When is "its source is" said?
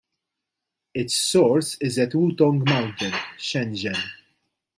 0.95-1.99